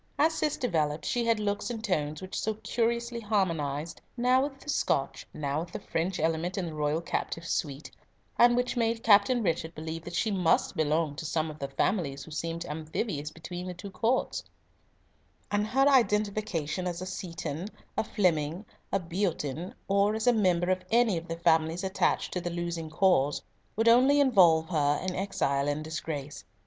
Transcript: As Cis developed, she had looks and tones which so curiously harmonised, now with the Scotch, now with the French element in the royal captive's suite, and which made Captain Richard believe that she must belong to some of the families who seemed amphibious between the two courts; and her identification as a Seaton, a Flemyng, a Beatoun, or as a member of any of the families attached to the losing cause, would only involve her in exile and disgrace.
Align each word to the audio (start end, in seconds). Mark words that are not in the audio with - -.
As 0.17 0.33
Cis 0.33 0.57
developed, 0.57 1.05
she 1.05 1.25
had 1.25 1.39
looks 1.39 1.69
and 1.69 1.83
tones 1.83 2.23
which 2.23 2.39
so 2.41 2.55
curiously 2.55 3.19
harmonised, 3.19 4.01
now 4.17 4.41
with 4.41 4.59
the 4.59 4.67
Scotch, 4.67 5.27
now 5.31 5.59
with 5.59 5.71
the 5.73 5.79
French 5.79 6.19
element 6.19 6.57
in 6.57 6.65
the 6.65 6.73
royal 6.73 7.01
captive's 7.01 7.51
suite, 7.51 7.91
and 8.39 8.55
which 8.57 8.75
made 8.75 9.03
Captain 9.03 9.43
Richard 9.43 9.75
believe 9.75 10.03
that 10.05 10.15
she 10.15 10.31
must 10.31 10.75
belong 10.75 11.15
to 11.17 11.25
some 11.25 11.51
of 11.51 11.59
the 11.59 11.67
families 11.67 12.23
who 12.23 12.31
seemed 12.31 12.65
amphibious 12.65 13.29
between 13.29 13.67
the 13.67 13.75
two 13.75 13.91
courts; 13.91 14.43
and 15.51 15.67
her 15.67 15.87
identification 15.87 16.87
as 16.87 17.03
a 17.03 17.05
Seaton, 17.05 17.67
a 17.95 18.03
Flemyng, 18.03 18.65
a 18.91 18.99
Beatoun, 18.99 19.75
or 19.87 20.15
as 20.15 20.25
a 20.25 20.33
member 20.33 20.71
of 20.71 20.83
any 20.89 21.15
of 21.15 21.27
the 21.27 21.37
families 21.37 21.83
attached 21.83 22.33
to 22.33 22.41
the 22.41 22.49
losing 22.49 22.89
cause, 22.89 23.43
would 23.75 23.87
only 23.87 24.19
involve 24.19 24.67
her 24.69 24.99
in 25.03 25.13
exile 25.15 25.67
and 25.67 25.83
disgrace. 25.83 26.43